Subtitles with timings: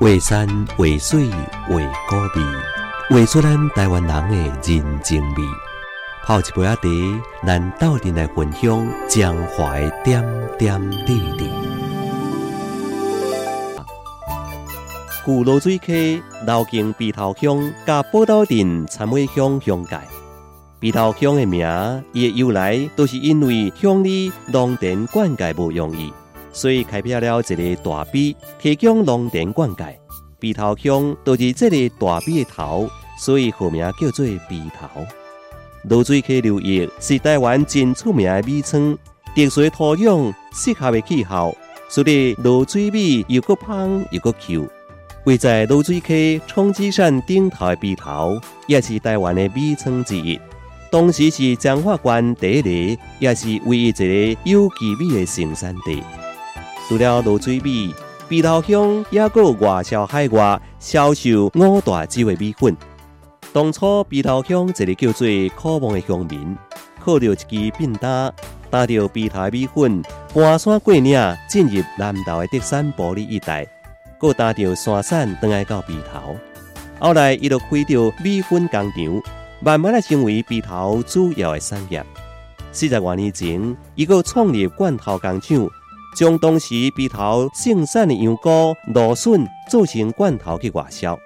[0.00, 0.46] 画山
[0.76, 1.28] 画水
[1.66, 1.74] 画
[2.08, 2.46] 古味，
[3.10, 5.42] 画出咱台湾人的人情味。
[6.24, 6.88] 泡一杯仔茶，
[7.44, 10.24] 咱斗阵来分享江淮点
[10.56, 11.50] 点滴滴。
[15.24, 19.98] 古罗水溪流经鼻头乡，甲宝岛镇参尾乡乡界。
[20.78, 21.66] 鼻头乡的名，
[22.12, 26.12] 伊的由来都是因为乡里农田灌溉不容易。
[26.52, 29.94] 所以开辟了一个大陂，提供农田灌溉。
[30.40, 32.88] 陂头乡就是这个大陂的头，
[33.18, 35.04] 所以号名叫做陂头。
[35.84, 38.96] 罗水溪流域是台湾真出名的米仓，
[39.34, 41.56] 特殊土壤、适合的气候，
[41.88, 44.68] 所以罗水米又个香又个 Q。
[45.24, 50.38] 位在罗水溪冲积山顶头的陂头，也是台湾的米仓之一，
[50.90, 56.02] 当时是彰化县第一个，也是唯一一个有机米的生产地。
[56.88, 57.94] 除了卤水米，
[58.30, 62.74] 鼻头乡也有外销海外销售五大洲的米粉。
[63.52, 66.56] 当初鼻头乡一个叫做渴望的乡民，
[66.98, 68.32] 靠着一支便担，
[68.70, 73.66] 担着鼻头米粉，搬山过岭，进入南投的德山玻璃一带，
[74.18, 76.34] 搁担着山伞，登来到鼻头。
[76.98, 79.22] 后来，伊就开着米粉工厂，
[79.60, 82.02] 慢慢的成为鼻头主要的产业。
[82.72, 85.68] 四十多年前，伊个创立罐头工厂。
[86.18, 91.16] 将当时鼻头生产的羊羔、芦笋做成罐头去外销。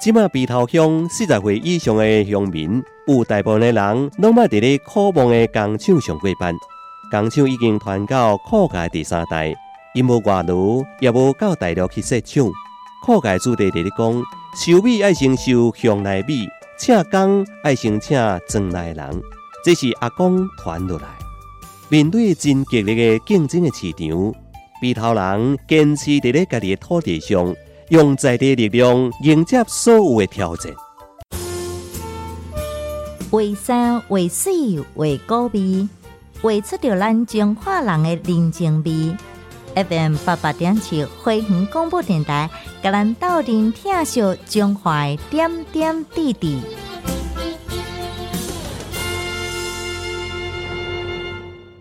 [0.00, 6.54] 即马鼻头乡四十岁以上的乡民，有大部分的人拢捌伫咧苦望的工厂上过班。
[7.10, 9.52] 工厂已经传到苦界第三代，
[9.92, 12.48] 因无外劳，也无到大陆去设厂。
[13.04, 14.22] 苦界主地伫咧讲，
[14.54, 16.46] 收米爱先收乡内米，
[16.78, 18.16] 请工爱先请
[18.48, 19.20] 庄内人，
[19.64, 21.27] 这是阿公传落来。
[21.90, 24.34] 面对真激烈的竞争的市场，
[24.78, 27.54] 鼻头人坚持伫咧家己的土地上，
[27.88, 30.70] 用在地力量迎接所有的挑战。
[33.30, 34.52] 为山为水
[34.96, 35.88] 为高味，
[36.42, 39.16] 画出着咱中华人的人情味。
[39.74, 42.50] FM 八八点七辉煌广播电台，
[42.82, 46.60] 甲咱斗阵听笑中华点点滴滴。